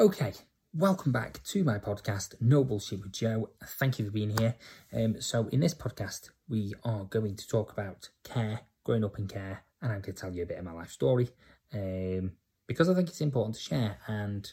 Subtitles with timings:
[0.00, 0.32] Okay,
[0.72, 3.50] welcome back to my podcast, No Bullshit with Joe.
[3.80, 4.54] Thank you for being here.
[4.94, 9.26] Um, so, in this podcast, we are going to talk about care, growing up in
[9.26, 11.30] care, and I'm going to tell you a bit of my life story
[11.74, 12.30] um,
[12.68, 13.98] because I think it's important to share.
[14.06, 14.48] And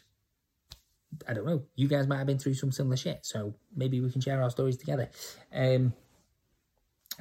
[1.27, 4.11] I don't know, you guys might have been through some similar shit, so maybe we
[4.11, 5.11] can share our stories together.
[5.53, 5.93] Um,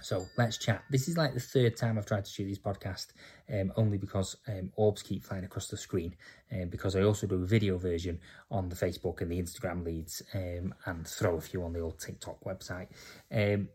[0.03, 0.83] so let's chat.
[0.91, 3.09] This is like the third time I've tried to shoot this podcast,
[3.53, 6.15] um, only because um, orbs keep flying across the screen.
[6.53, 8.21] Um, because I also do a video version
[8.51, 11.99] on the Facebook and the Instagram reels, um, and throw a few on the old
[11.99, 12.89] TikTok website.
[13.33, 13.69] Um,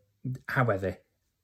[0.47, 0.97] however,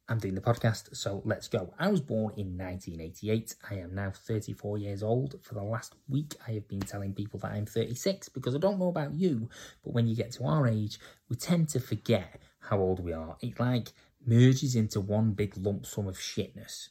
[0.08, 1.74] I'm doing the podcast, so let's go.
[1.80, 3.56] I was born in 1988.
[3.72, 5.40] I am now 34 years old.
[5.42, 8.78] For the last week, I have been telling people that I'm 36 because I don't
[8.78, 9.50] know about you,
[9.84, 13.36] but when you get to our age, we tend to forget how old we are.
[13.42, 13.94] It's like
[14.26, 16.90] merges into one big lump sum of shitness.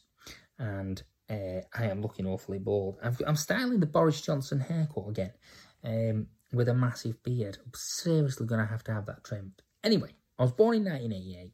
[0.57, 2.97] And uh, I am looking awfully bald.
[3.03, 5.33] i am styling the Boris Johnson haircut again
[5.83, 7.57] um, with a massive beard.
[7.63, 9.61] I'm seriously going to have to have that trimmed.
[9.83, 11.53] Anyway, I was born in 1988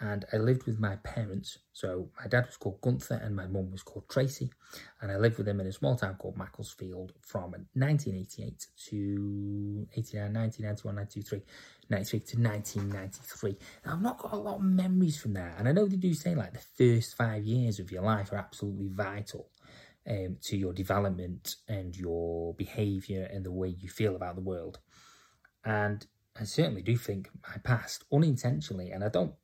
[0.00, 1.58] and I lived with my parents.
[1.72, 4.50] So my dad was called Gunther and my mum was called Tracy,
[5.00, 10.32] and I lived with them in a small town called Macclesfield from 1988 to 89,
[10.32, 11.42] 90, 91, 93,
[11.88, 13.56] 93 to 1993.
[13.84, 16.14] Now, I've not got a lot of memories from there, and I know they do
[16.14, 19.48] say like the first five years of your life are absolutely vital.
[20.08, 24.78] Um, to your development and your behaviour and the way you feel about the world.
[25.64, 26.06] And
[26.38, 29.34] I certainly do think my past, unintentionally, and I don't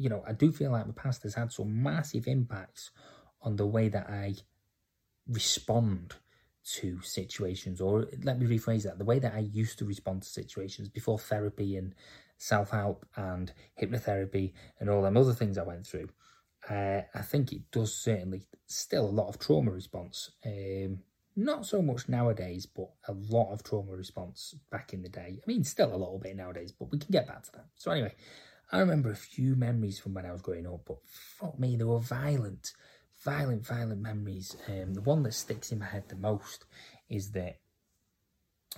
[0.00, 2.90] you know, I do feel like the past has had some massive impacts
[3.42, 4.34] on the way that I
[5.28, 6.14] respond
[6.76, 10.28] to situations, or let me rephrase that the way that I used to respond to
[10.28, 11.94] situations before therapy and
[12.38, 16.08] self help and hypnotherapy and all them other things I went through.
[16.68, 20.30] Uh, I think it does certainly still a lot of trauma response.
[20.46, 21.00] Um,
[21.36, 25.40] not so much nowadays, but a lot of trauma response back in the day.
[25.42, 27.66] I mean, still a little bit nowadays, but we can get back to that.
[27.76, 28.14] So, anyway,
[28.72, 31.84] I remember a few memories from when I was growing up, but fuck me, they
[31.84, 32.72] were violent,
[33.24, 34.56] violent, violent memories.
[34.68, 36.66] Um, the one that sticks in my head the most
[37.08, 37.58] is that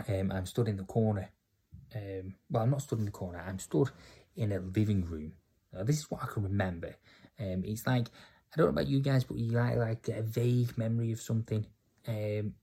[0.08, 1.30] um, I'm stood in the corner.
[1.94, 3.44] Um, well, I'm not stood in the corner.
[3.46, 3.90] I'm stood
[4.34, 5.32] in a living room.
[5.72, 6.96] Now, this is what I can remember.
[7.38, 10.76] Um, it's like I don't know about you guys, but you like like a vague
[10.78, 11.66] memory of something,
[12.08, 12.54] um,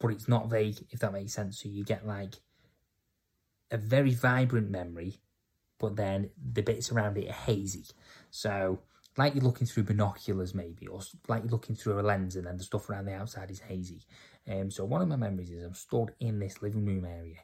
[0.00, 1.62] but it's not vague if that makes sense.
[1.62, 2.34] So you get like
[3.70, 5.20] a very vibrant memory
[5.82, 7.84] but then the bits around it are hazy.
[8.30, 8.78] So,
[9.18, 12.56] like you're looking through binoculars, maybe, or like you're looking through a lens, and then
[12.56, 14.00] the stuff around the outside is hazy.
[14.48, 17.40] Um, so, one of my memories is I'm stood in this living room area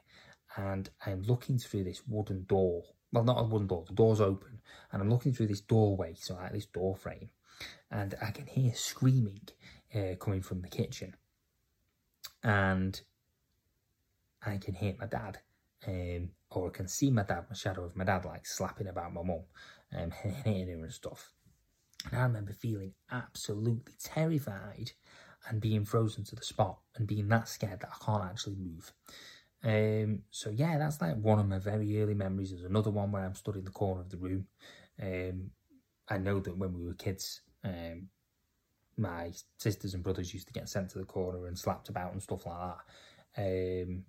[0.57, 2.83] and I'm looking through this wooden door.
[3.11, 4.61] Well, not a wooden door, the door's open,
[4.91, 7.29] and I'm looking through this doorway, so like this door frame,
[7.91, 9.41] and I can hear screaming
[9.93, 11.15] uh, coming from the kitchen.
[12.41, 12.99] And
[14.45, 15.39] I can hear my dad
[15.87, 19.13] um, or I can see my dad, my shadow of my dad, like slapping about
[19.13, 19.45] my mum um,
[20.01, 21.31] and hitting her and stuff.
[22.11, 24.91] And I remember feeling absolutely terrified
[25.47, 28.93] and being frozen to the spot and being that scared that I can't actually move.
[29.63, 32.51] Um, so yeah, that's like one of my very early memories.
[32.51, 34.47] There's another one where I'm stood in the corner of the room.
[35.01, 35.51] Um,
[36.07, 38.07] I know that when we were kids, um,
[38.97, 42.21] my sisters and brothers used to get sent to the corner and slapped about and
[42.21, 42.75] stuff like
[43.35, 43.83] that.
[43.83, 44.03] Um,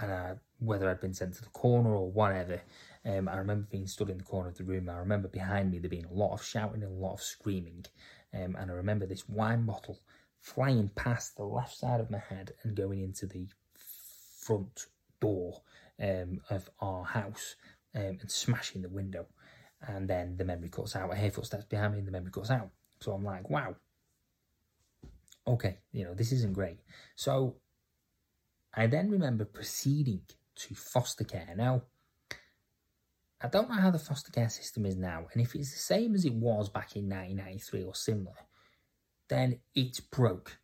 [0.00, 2.60] and I, whether I'd been sent to the corner or whatever,
[3.04, 4.88] um, I remember being stood in the corner of the room.
[4.88, 7.86] I remember behind me there being a lot of shouting and a lot of screaming,
[8.34, 9.98] um, and I remember this wine bottle
[10.40, 13.46] flying past the left side of my head and going into the
[14.40, 14.86] front
[15.20, 15.60] door
[16.00, 17.56] um, of our house
[17.94, 19.26] um, and smashing the window.
[19.86, 21.10] And then the memory cuts out.
[21.10, 22.70] I hear footsteps behind me, and the memory cuts out.
[23.00, 23.76] So I'm like, wow.
[25.46, 26.80] Okay, you know, this isn't great.
[27.16, 27.56] So
[28.74, 30.22] I then remember proceeding
[30.56, 31.54] to foster care.
[31.56, 31.82] Now,
[33.40, 36.14] I don't know how the foster care system is now, and if it's the same
[36.14, 38.34] as it was back in 1993 or similar,
[39.28, 40.58] then it's broke.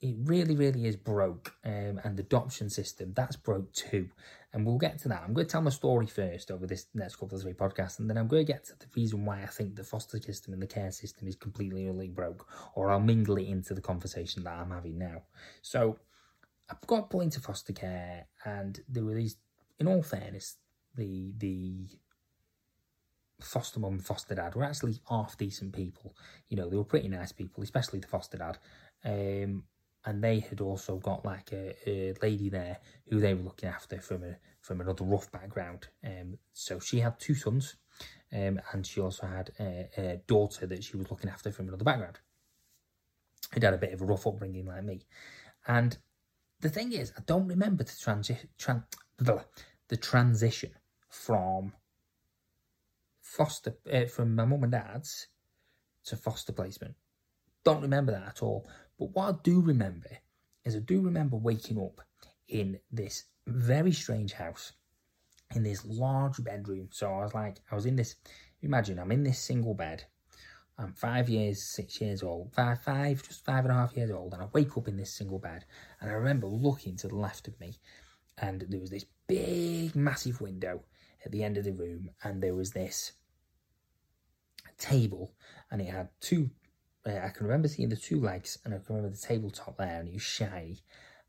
[0.00, 1.54] It really, really is broke.
[1.64, 4.08] Um, and the adoption system, that's broke too.
[4.52, 5.22] And we'll get to that.
[5.22, 8.10] I'm going to tell my story first over this next couple of three podcasts, and
[8.10, 10.60] then I'm going to get to the reason why I think the foster system and
[10.60, 14.54] the care system is completely, really broke, or I'll mingle it into the conversation that
[14.54, 15.22] I'm having now.
[15.62, 15.98] So,
[16.72, 19.36] I got put into foster care, and there were these.
[19.78, 20.56] In all fairness,
[20.94, 21.88] the the
[23.40, 26.14] foster mum and foster dad were actually half decent people.
[26.48, 28.58] You know, they were pretty nice people, especially the foster dad.
[29.04, 29.64] Um,
[30.04, 32.78] and they had also got like a, a, lady there
[33.08, 35.88] who they were looking after from a from another rough background.
[36.04, 37.76] Um, so she had two sons,
[38.32, 41.84] um, and she also had a, a daughter that she was looking after from another
[41.84, 42.18] background.
[43.52, 45.02] Who'd had a bit of a rough upbringing like me,
[45.66, 45.96] and
[46.62, 48.84] the thing is, I don't remember the transi- tran-
[49.18, 50.70] the transition
[51.10, 51.72] from
[53.20, 55.28] foster uh, from my mum and dad's
[56.04, 56.94] to foster placement.
[57.64, 58.68] Don't remember that at all.
[58.98, 60.10] But what I do remember
[60.64, 62.00] is I do remember waking up
[62.48, 64.72] in this very strange house
[65.54, 66.88] in this large bedroom.
[66.90, 68.16] So I was like, I was in this.
[68.62, 70.04] Imagine I'm in this single bed.
[70.78, 74.32] I'm five years, six years old, five, five, just five and a half years old,
[74.32, 75.64] and I wake up in this single bed.
[76.00, 77.78] And I remember looking to the left of me,
[78.38, 80.82] and there was this big, massive window
[81.24, 83.12] at the end of the room, and there was this
[84.78, 85.34] table,
[85.70, 86.50] and it had two.
[87.06, 90.00] Uh, I can remember seeing the two legs, and I can remember the tabletop there,
[90.00, 90.80] and it was shiny,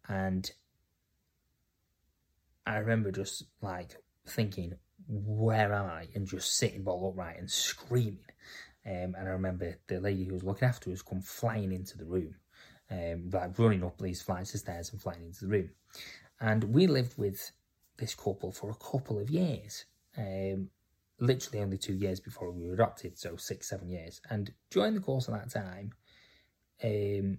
[0.08, 0.50] and
[2.66, 4.74] I remember just like thinking,
[5.08, 8.26] "Where am I?" and just sitting bolt upright and screaming.
[8.86, 12.06] Um, and I remember the lady who was looking after us come flying into the
[12.06, 12.36] room,
[12.92, 15.70] um, like running up these flights of stairs and flying into the room.
[16.42, 17.52] And we lived with
[17.98, 19.86] this couple for a couple of years.
[20.18, 20.70] Um,
[21.20, 24.22] literally only two years before we were adopted, so six, seven years.
[24.30, 25.94] And during the course of that time,
[26.84, 27.38] um,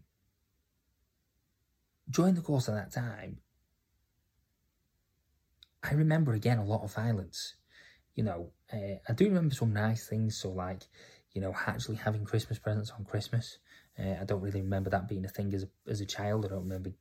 [2.10, 3.38] during the course of that time,
[5.82, 7.56] I remember again a lot of violence.
[8.14, 10.36] You know, uh, I do remember some nice things.
[10.36, 10.82] So, like,
[11.34, 13.58] you know, actually having Christmas presents on Christmas.
[13.98, 16.44] Uh, I don't really remember that being a thing as a, as a child.
[16.44, 16.92] I don't remember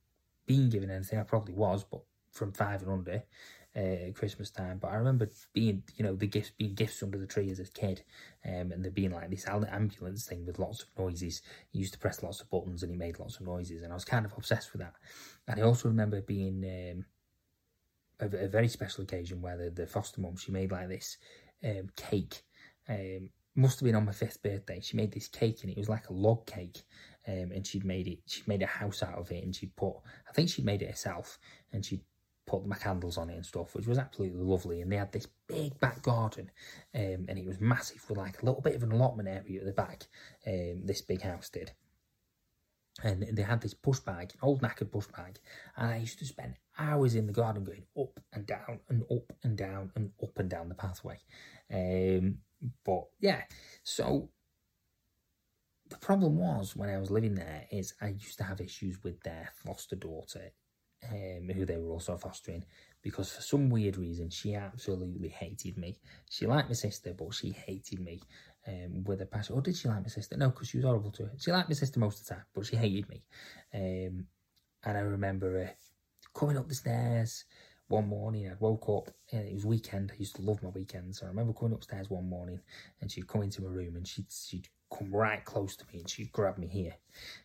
[0.45, 1.19] being given anything.
[1.19, 2.01] I probably was, but
[2.31, 3.23] from five and under
[3.75, 4.79] uh, Christmas time.
[4.79, 7.65] But I remember being, you know, the gifts being gifts under the tree as a
[7.65, 8.03] kid,
[8.45, 11.41] um, and there being like this ambulance thing with lots of noises.
[11.69, 13.95] He used to press lots of buttons and he made lots of noises, and I
[13.95, 14.95] was kind of obsessed with that.
[15.47, 17.05] And I also remember being um,
[18.19, 21.17] a, a, very special occasion where the, the foster mum she made like this
[21.63, 22.43] um, cake.
[22.87, 24.79] Um, must have been on my fifth birthday.
[24.81, 26.81] She made this cake and it was like a log cake.
[27.25, 28.19] Um, and she'd made it.
[28.27, 29.95] She'd made a house out of it, and she'd put.
[30.27, 31.39] I think she'd made it herself,
[31.71, 32.01] and she'd
[32.45, 34.81] put my candles on it and stuff, which was absolutely lovely.
[34.81, 36.51] And they had this big back garden,
[36.93, 39.65] um, and it was massive with like a little bit of an allotment area at
[39.65, 40.07] the back.
[40.45, 41.71] Um, this big house did,
[43.01, 45.39] and they had this push bag, an old knackered push bag,
[45.77, 49.31] and I used to spend hours in the garden going up and down and up
[49.43, 51.19] and down and up and down the pathway.
[52.85, 53.43] But yeah,
[53.83, 54.29] so
[55.89, 59.19] the problem was when I was living there is I used to have issues with
[59.21, 60.51] their foster daughter
[61.11, 62.63] um, who they were also fostering,
[63.01, 65.97] because for some weird reason she absolutely hated me.
[66.29, 68.21] She liked my sister, but she hated me
[68.67, 69.55] um, with a passion.
[69.55, 70.37] Or did she like my sister?
[70.37, 71.31] No, because she was horrible to her.
[71.37, 73.23] She liked my sister most of the time, but she hated me.
[73.73, 74.27] Um,
[74.85, 77.45] and I remember uh, coming up the stairs
[77.93, 78.49] one morning.
[78.49, 80.11] I woke up and it was weekend.
[80.11, 81.19] I used to love my weekends.
[81.19, 82.59] So I remember coming upstairs one morning
[82.99, 86.09] and she'd come into my room and she'd, she'd come right close to me and
[86.09, 86.95] she'd grab me here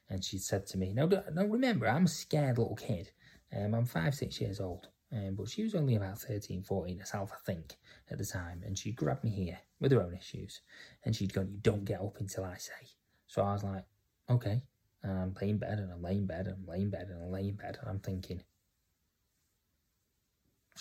[0.09, 3.11] and she'd said to me, "No, no, remember, I'm a scared little kid."
[3.55, 7.31] Um, I'm five, six years old, um, but she was only about 13, 14 herself,
[7.33, 7.77] I think,
[8.11, 8.63] at the time.
[8.65, 10.63] And she grabbed me here with her own issues.
[11.05, 12.89] And she'd gone, You don't get up until I say.
[13.27, 13.85] So I was like,
[14.31, 14.63] Okay.
[15.03, 17.55] And I'm laying bed and I'm laying bed and I'm laying bed and I'm laying
[17.55, 17.79] bed.
[17.81, 18.43] And I'm thinking,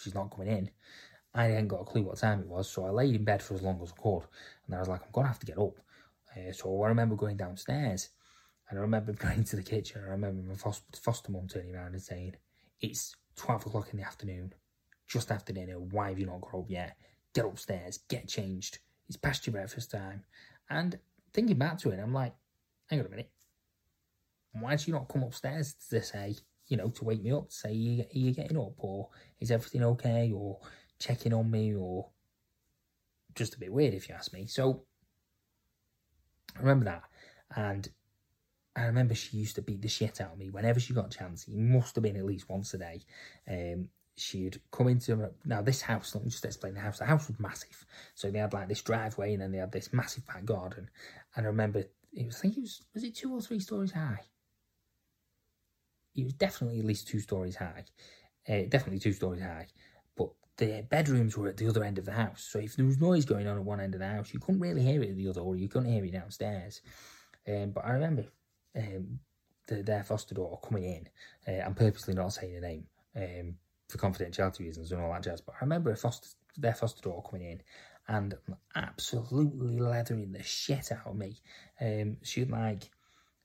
[0.01, 0.69] She's not coming in.
[1.33, 2.69] I hadn't got a clue what time it was.
[2.69, 4.23] So I laid in bed for as long as I could.
[4.65, 5.77] And I was like, I'm going to have to get up.
[6.35, 8.09] Uh, so I remember going downstairs.
[8.69, 10.01] And I remember going to the kitchen.
[10.01, 12.35] and I remember my foster, mum turning around and saying,
[12.81, 14.53] it's 12 o'clock in the afternoon,
[15.07, 15.79] just after dinner.
[15.79, 16.97] Why have you not got up yet?
[17.33, 18.79] Get upstairs, get changed.
[19.07, 20.23] It's past your breakfast time.
[20.69, 20.97] And
[21.33, 22.33] thinking back to it, I'm like,
[22.89, 23.31] hang on a minute.
[24.53, 26.35] Why did you not come upstairs to say,
[26.67, 28.73] you know, to wake me up, say, are you, are you getting up?
[28.77, 29.09] Or
[29.39, 30.31] is everything okay?
[30.33, 30.59] Or
[30.99, 31.73] checking on me?
[31.75, 32.09] Or
[33.35, 34.47] just a bit weird, if you ask me.
[34.47, 34.83] So,
[36.55, 37.03] I remember that.
[37.55, 37.87] And
[38.75, 41.17] I remember she used to beat the shit out of me whenever she got a
[41.17, 41.47] chance.
[41.47, 43.01] It must have been at least once a day.
[43.49, 46.13] Um, she'd come into now this house.
[46.13, 46.99] Let me just explain the house.
[46.99, 49.93] The house was massive, so they had like this driveway, and then they had this
[49.93, 50.89] massive back garden.
[51.35, 52.37] And I remember it was.
[52.37, 52.81] I think it was.
[52.93, 54.21] Was it two or three stories high?
[56.17, 57.85] It was definitely at least two stories high.
[58.49, 59.67] Uh, definitely two stories high.
[60.15, 62.99] But the bedrooms were at the other end of the house, so if there was
[62.99, 65.15] noise going on at one end of the house, you couldn't really hear it at
[65.15, 66.81] the other, or you couldn't hear it downstairs.
[67.47, 68.25] Um, but I remember
[68.75, 69.19] um,
[69.67, 71.09] the, their foster daughter coming in.
[71.47, 73.55] Uh, I'm purposely not saying her name um,
[73.89, 75.41] for confidentiality reasons and all that jazz.
[75.41, 77.61] But I remember foster, their foster daughter coming in
[78.07, 78.35] and
[78.75, 81.37] absolutely leathering the shit out of me.
[81.79, 82.89] Um, she'd like,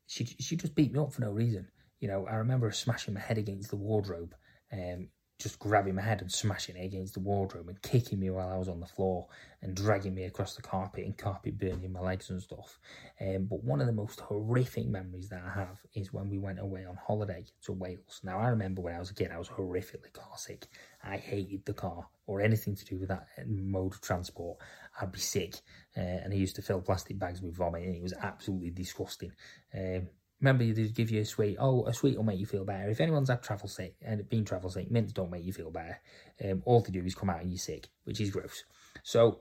[0.07, 1.69] she she just beat me up for no reason.
[2.03, 4.35] You know, I remember smashing my head against the wardrobe,
[4.73, 5.07] um,
[5.39, 8.59] just grabbing my head and smashing it against the wardrobe and kicking me while I
[8.59, 9.29] was on the floor
[9.63, 12.81] and dragging me across the carpet and carpet burning my legs and stuff.
[13.21, 16.59] Um, but one of the most horrific memories that I have is when we went
[16.59, 18.21] away on holiday to Wales.
[18.25, 20.67] Now, I remember when I was a kid, I was horrifically car sick.
[21.05, 24.59] I hated the car or anything to do with that mode of transport.
[25.01, 25.55] I'd be sick.
[25.97, 29.31] Uh, and I used to fill plastic bags with vomit and it was absolutely disgusting.
[29.73, 30.09] Um,
[30.43, 31.57] remember they give you a sweet.
[31.59, 32.91] Oh, a sweet will make you feel better.
[32.91, 36.01] If anyone's had travel sick and been travel sick, mints don't make you feel better.
[36.45, 38.65] Um, all they do is come out and you're sick, which is gross.
[39.05, 39.41] So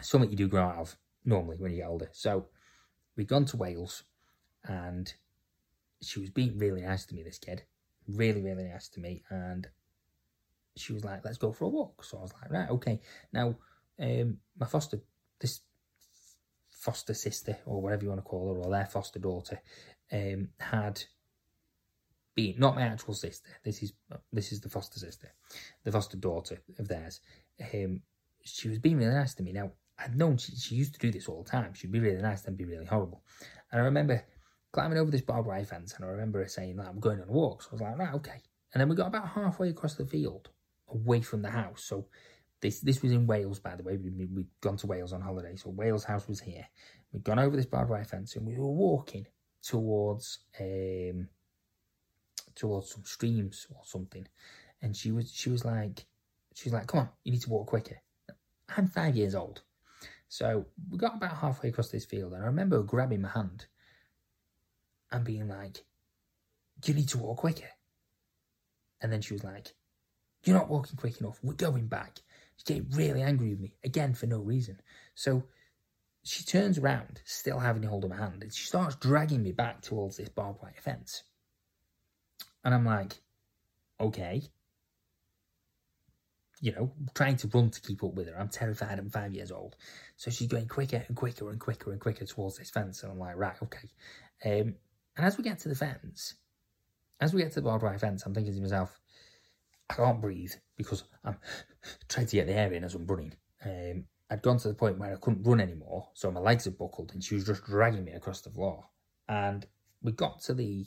[0.00, 2.08] something you do grow out of normally when you get older.
[2.12, 2.46] So
[3.16, 4.04] we'd gone to Wales
[4.64, 5.12] and
[6.00, 7.64] she was being really nice to me, this kid.
[8.06, 9.24] Really, really nice to me.
[9.28, 9.66] And
[10.76, 12.04] she was like, let's go for a walk.
[12.04, 13.00] So I was like, right, okay.
[13.32, 13.56] Now,
[13.98, 15.00] um, my foster,
[15.40, 15.60] this
[16.84, 19.58] foster sister or whatever you want to call her or their foster daughter
[20.12, 21.02] um, had
[22.34, 23.48] been not my actual sister.
[23.64, 23.94] This is
[24.32, 25.32] this is the foster sister,
[25.84, 27.20] the foster daughter of theirs.
[27.72, 28.02] Um,
[28.44, 29.52] she was being really nice to me.
[29.52, 31.72] Now I'd known she, she used to do this all the time.
[31.72, 33.22] She'd be really nice, then be really horrible.
[33.72, 34.22] And I remember
[34.72, 37.28] climbing over this barbed wire fence, and I remember her saying that I'm going on
[37.28, 37.62] a walk.
[37.62, 38.42] So I was like, right, okay.
[38.72, 40.50] And then we got about halfway across the field,
[40.88, 41.84] away from the house.
[41.84, 42.08] So
[42.64, 43.98] this this was in Wales, by the way.
[43.98, 46.66] We, we'd gone to Wales on holiday, so Wales House was here.
[47.12, 49.26] We'd gone over this barbed wire fence, and we were walking
[49.62, 51.28] towards um
[52.54, 54.26] towards some streams or something.
[54.80, 56.06] And she was she was like
[56.54, 58.00] she was like, "Come on, you need to walk quicker."
[58.74, 59.60] I'm five years old,
[60.28, 63.66] so we got about halfway across this field, and I remember grabbing my hand
[65.12, 65.84] and being like,
[66.82, 67.68] "You need to walk quicker."
[69.02, 69.74] And then she was like,
[70.44, 71.40] "You're not walking quick enough.
[71.42, 72.20] We're going back."
[72.56, 74.80] She's getting really angry with me, again for no reason.
[75.14, 75.44] So
[76.22, 79.82] she turns around, still having hold of my hand, and she starts dragging me back
[79.82, 81.22] towards this barbed wire fence.
[82.64, 83.20] And I'm like,
[84.00, 84.42] okay.
[86.60, 88.40] You know, trying to run to keep up with her.
[88.40, 89.76] I'm terrified, I'm five years old.
[90.16, 93.02] So she's going quicker and quicker and quicker and quicker towards this fence.
[93.02, 93.90] And I'm like, right, okay.
[94.44, 94.76] Um,
[95.16, 96.34] and as we get to the fence,
[97.20, 98.98] as we get to the barbed wire fence, I'm thinking to myself,
[99.90, 101.36] I can't breathe because I'm
[102.08, 103.34] trying to get the air in as I'm running.
[103.64, 106.78] Um, I'd gone to the point where I couldn't run anymore, so my legs had
[106.78, 108.86] buckled, and she was just dragging me across the floor.
[109.28, 109.66] And
[110.02, 110.86] we got to the,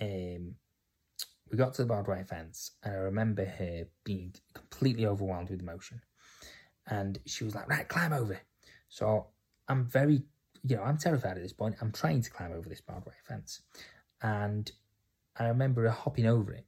[0.00, 0.54] um,
[1.50, 5.60] we got to the barbed wire fence, and I remember her being completely overwhelmed with
[5.60, 6.02] emotion.
[6.86, 8.38] And she was like, "Right, climb over."
[8.88, 9.28] So
[9.68, 10.22] I'm very,
[10.62, 11.76] you know, I'm terrified at this point.
[11.80, 13.62] I'm trying to climb over this barbed wire fence,
[14.20, 14.70] and
[15.36, 16.66] I remember her hopping over it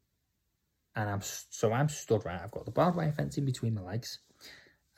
[0.96, 2.40] and I'm so I'm stood right.
[2.42, 4.20] I've got the barbed wire fence in between my legs.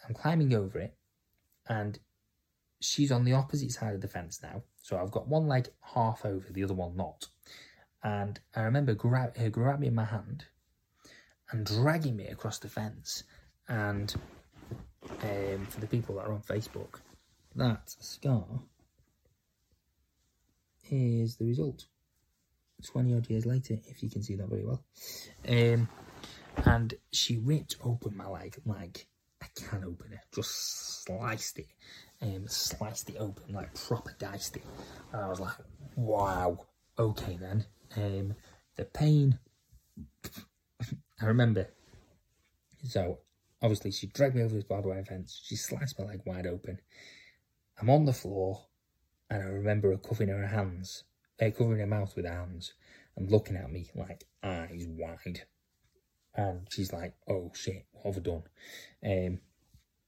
[0.07, 0.95] I'm climbing over it,
[1.69, 1.99] and
[2.81, 4.63] she's on the opposite side of the fence now.
[4.83, 7.27] So I've got one leg half over, the other one not.
[8.03, 10.45] And I remember grab, her grabbing my hand
[11.51, 13.25] and dragging me across the fence.
[13.69, 14.15] And
[15.23, 17.01] um, for the people that are on Facebook,
[17.57, 18.45] that scar
[20.91, 21.87] is the result.
[22.85, 24.83] 20 odd years later, if you can see that very well.
[25.49, 25.89] Um,
[26.65, 29.07] and she ripped open my leg like
[29.43, 31.69] a can opener, just sliced it,
[32.23, 34.65] um, sliced it open, like proper diced it.
[35.13, 35.57] And I was like,
[35.97, 36.67] wow,
[36.99, 37.67] okay then.
[37.97, 38.35] Um,
[38.77, 39.39] the pain,
[41.21, 41.69] I remember.
[42.85, 43.19] So,
[43.63, 46.79] obviously, she dragged me over this barbed wire fence, she sliced my leg wide open.
[47.79, 48.67] I'm on the floor,
[49.29, 51.05] and I remember her covering her hands
[51.41, 52.75] uh, covering her mouth with hands
[53.17, 55.43] and looking at me like eyes wide.
[56.35, 58.43] And she's like, oh shit, what have I done?
[59.05, 59.41] Um,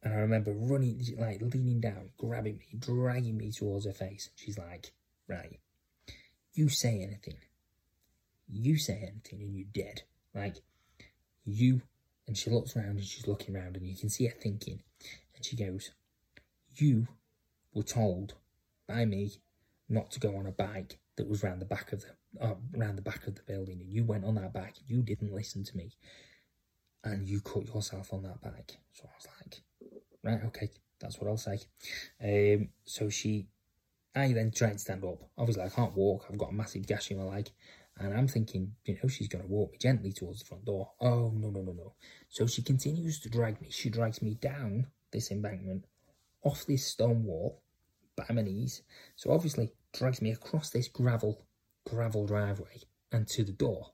[0.03, 4.31] and I remember running, like leaning down, grabbing me, dragging me towards her face.
[4.37, 4.93] She's like,
[5.27, 5.59] right,
[6.53, 7.39] you say anything.
[8.49, 10.03] You say anything and you're dead.
[10.35, 10.57] Like,
[11.45, 11.83] you,
[12.27, 14.83] and she looks around and she's looking around and you can see her thinking.
[15.35, 15.91] And she goes,
[16.77, 17.09] you
[17.75, 18.35] were told
[18.87, 19.33] by me
[19.89, 22.99] not to go on a bike that was round the back of the uh, round
[22.99, 24.75] the back of the building, and you went on that bike.
[24.87, 25.93] You didn't listen to me,
[27.05, 28.79] and you cut yourself on that bike.
[28.93, 29.63] So I was like,
[30.23, 31.61] right, okay, that's what I'll say.
[32.23, 33.49] Um, so she,
[34.15, 35.23] I then tried to stand up.
[35.37, 36.27] Obviously, I can't walk.
[36.29, 37.51] I've got a massive gash in my leg.
[38.01, 40.93] And I'm thinking, you know, she's going to walk me gently towards the front door.
[41.01, 41.95] Oh, no, no, no, no.
[42.29, 43.71] So she continues to drag me.
[43.71, 45.85] She drags me down this embankment,
[46.45, 47.61] off this stone wall,
[48.17, 48.83] by my knees.
[49.17, 51.47] So obviously, drags me across this gravel
[51.89, 53.93] gravel driveway and to the door.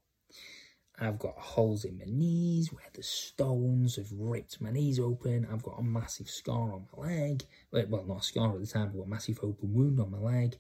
[0.99, 5.47] I've got holes in my knees where the stones have ripped my knees open.
[5.51, 7.43] I've got a massive scar on my leg.
[7.73, 10.57] Well, not a scar at the time, but a massive open wound on my leg.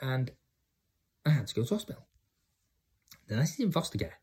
[0.00, 0.30] And
[1.26, 2.06] I had to go to hospital.
[3.28, 4.18] Now, this is in foster care.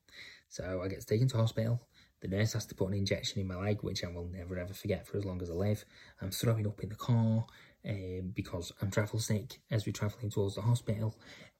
[0.49, 1.87] So I get taken to hospital.
[2.21, 4.73] The nurse has to put an injection in my leg, which I will never ever
[4.73, 5.85] forget for as long as I live.
[6.21, 7.45] I'm throwing up in the car
[7.87, 11.17] um, because I'm travel sick as we're travelling towards the hospital.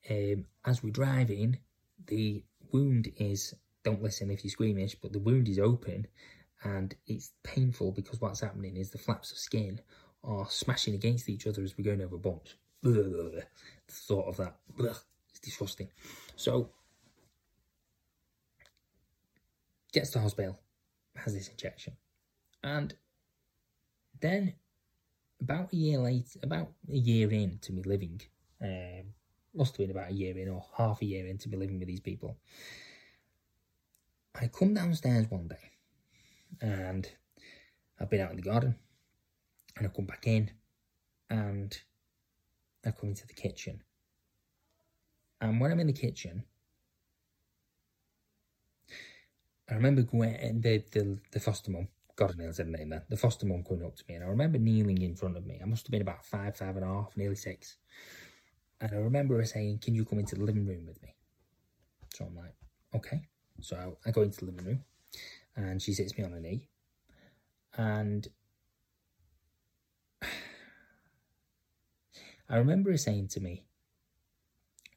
[0.09, 1.59] Um, as we're driving,
[2.07, 3.53] the wound is,
[3.83, 6.07] don't listen if you're squeamish, but the wound is open
[6.63, 9.81] and it's painful because what's happening is the flaps of skin
[10.23, 12.55] are smashing against each other as we're going over bumps.
[12.81, 13.43] The
[13.89, 14.55] thought of that,
[15.41, 15.89] disgusting.
[16.35, 16.69] So
[19.91, 20.59] gets to hospital,
[21.15, 21.93] has this injection.
[22.63, 22.93] And
[24.19, 24.53] then
[25.43, 28.21] about a year late, about a year in to me living,
[28.61, 29.03] um,
[29.53, 31.79] must have been about a year in or half a year in to be living
[31.79, 32.37] with these people.
[34.33, 35.71] I come downstairs one day
[36.61, 37.07] and
[37.99, 38.75] I've been out in the garden
[39.77, 40.49] and I come back in
[41.29, 41.77] and
[42.85, 43.83] I come into the kitchen.
[45.41, 46.45] And when I'm in the kitchen,
[49.69, 53.45] I remember going, the, the, the foster mum, God knows her name then, the foster
[53.45, 55.59] mum coming up to me, and I remember kneeling in front of me.
[55.61, 57.77] I must have been about five, five and a half, nearly six.
[58.79, 61.15] And I remember her saying, Can you come into the living room with me?
[62.13, 62.53] So I'm like,
[62.95, 63.21] Okay.
[63.61, 64.83] So I go into the living room,
[65.55, 66.69] and she sits me on her knee.
[67.75, 68.27] And
[72.49, 73.65] I remember her saying to me,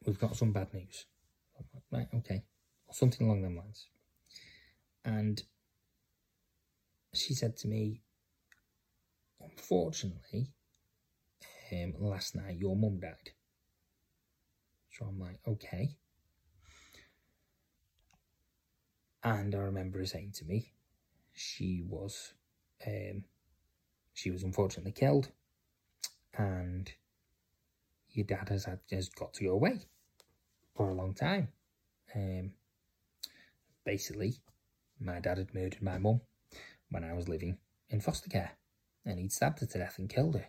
[0.05, 1.05] We've got some bad news.
[1.57, 2.43] Like, right, okay.
[2.87, 3.87] Or something along them lines.
[5.03, 5.41] And
[7.17, 8.01] she said to me,
[9.39, 10.51] Unfortunately,
[11.71, 13.31] um, last night your mum died.
[14.91, 15.95] So I'm like, okay.
[19.23, 20.71] And I remember her saying to me,
[21.33, 22.33] she was,
[22.85, 23.25] um,
[24.13, 25.29] she was unfortunately killed,
[26.35, 26.91] and
[28.11, 29.81] your dad has had, has got to go away
[30.75, 31.49] for a long time.
[32.15, 32.53] Um,
[33.85, 34.35] basically,
[34.99, 36.21] my dad had murdered my mum
[36.89, 37.57] when I was living
[37.89, 38.51] in foster care,
[39.05, 40.47] and he'd stabbed her to death and killed her.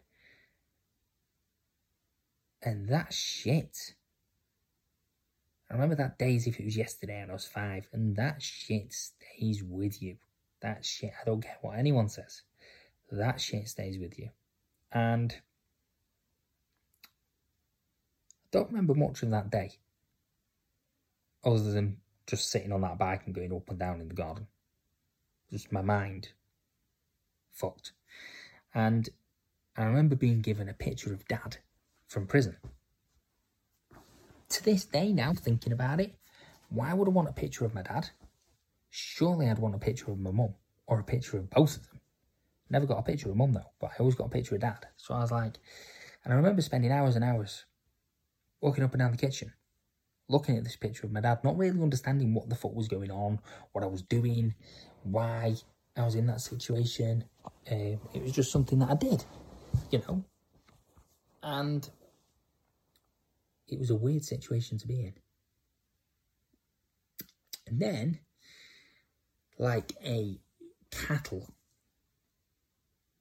[2.62, 3.94] And that shit.
[5.70, 8.42] I remember that day as if it was yesterday and I was five, and that
[8.42, 10.16] shit stays with you.
[10.60, 12.42] That shit, I don't care what anyone says.
[13.10, 14.30] That shit stays with you.
[14.90, 15.34] And
[18.44, 19.72] I don't remember much of that day,
[21.44, 24.46] other than just sitting on that bike and going up and down in the garden.
[25.50, 26.28] Just my mind
[27.58, 27.92] fucked.
[28.74, 29.08] And
[29.76, 31.58] I remember being given a picture of dad
[32.06, 32.56] from prison.
[34.50, 36.14] To this day, now thinking about it,
[36.70, 38.10] why would I want a picture of my dad?
[38.90, 40.54] Surely I'd want a picture of my mum
[40.86, 42.00] or a picture of both of them.
[42.70, 44.86] Never got a picture of mum though, but I always got a picture of dad.
[44.96, 45.58] So I was like,
[46.24, 47.64] and I remember spending hours and hours
[48.60, 49.52] walking up and down the kitchen,
[50.28, 53.10] looking at this picture of my dad, not really understanding what the fuck was going
[53.10, 53.38] on,
[53.72, 54.54] what I was doing,
[55.02, 55.56] why
[55.98, 57.24] I was in that situation.
[57.70, 59.24] Uh, it was just something that I did,
[59.90, 60.24] you know.
[61.42, 61.88] And
[63.66, 65.14] it was a weird situation to be in.
[67.66, 68.20] And then,
[69.58, 70.38] like a
[70.90, 71.48] cattle,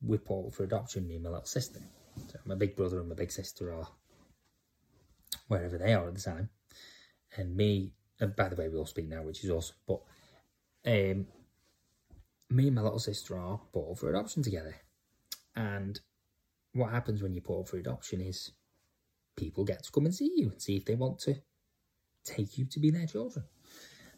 [0.02, 1.82] we bought for adoption me and my little sister.
[2.32, 3.88] So my big brother and my big sister are
[5.48, 6.50] wherever they are at the time
[7.36, 9.76] and me, and by the way, we all speak now, which is awesome.
[9.88, 10.02] But
[10.86, 11.28] um,
[12.50, 14.76] me and my little sister are put up for adoption together.
[15.56, 16.00] And
[16.74, 18.52] what happens when you put up for adoption is
[19.36, 21.36] people get to come and see you and see if they want to
[22.24, 23.46] take you to be their children.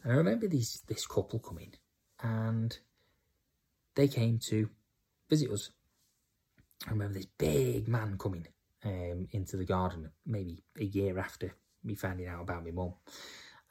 [0.04, 1.74] And I remember these this couple coming
[2.22, 2.78] and
[3.96, 4.70] they came to
[5.30, 5.72] visit us.
[6.88, 8.48] I remember this big man coming
[8.86, 12.94] um, into the garden maybe a year after me finding out about my mum.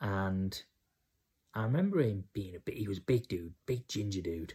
[0.00, 0.62] And
[1.54, 4.54] I remember him being a bit, he was a big dude, big ginger dude.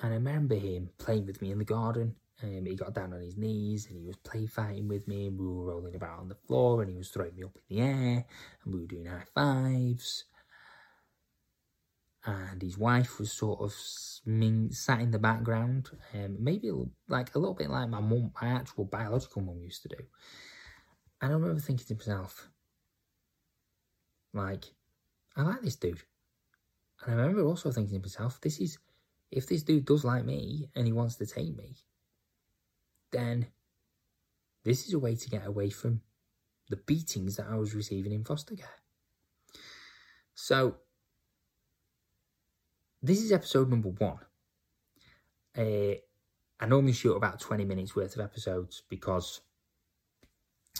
[0.00, 2.16] And I remember him playing with me in the garden.
[2.42, 5.38] Um, he got down on his knees and he was play fighting with me and
[5.38, 7.82] we were rolling about on the floor and he was throwing me up in the
[7.82, 8.24] air
[8.64, 10.24] and we were doing high fives.
[12.26, 16.70] And his wife was sort of sat in the background, um, maybe
[17.06, 19.96] like a little bit like my mum, my actual biological mum used to do.
[21.20, 22.48] And I remember thinking to myself,
[24.32, 24.64] like,
[25.36, 26.02] I like this dude.
[27.06, 28.78] And I remember also thinking to myself, this is,
[29.30, 31.76] if this dude does like me and he wants to take me,
[33.12, 33.46] then
[34.64, 36.00] this is a way to get away from
[36.70, 38.68] the beatings that I was receiving in foster care.
[40.34, 40.76] So,
[43.02, 44.18] this is episode number one.
[45.56, 45.96] Uh,
[46.58, 49.42] I normally shoot about 20 minutes worth of episodes because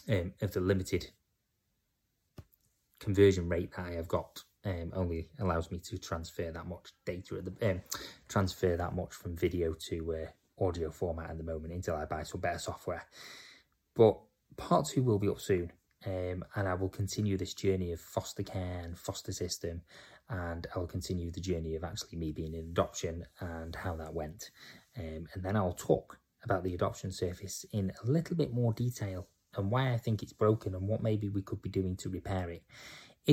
[0.08, 1.06] um, of the limited
[2.98, 7.36] conversion rate that I have got um, only allows me to transfer that much data
[7.36, 7.80] at the um,
[8.28, 12.22] transfer that much from video to uh, audio format at the moment until I buy
[12.22, 13.04] some better software.
[13.94, 14.18] But
[14.56, 15.72] part two will be up soon,
[16.06, 19.82] um, and I will continue this journey of foster care and foster system,
[20.28, 24.14] and I will continue the journey of actually me being in adoption and how that
[24.14, 24.50] went,
[24.98, 29.26] um, and then I'll talk about the adoption service in a little bit more detail
[29.56, 32.50] and why I think it's broken and what maybe we could be doing to repair
[32.50, 32.62] it